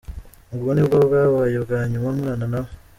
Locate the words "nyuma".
1.91-2.07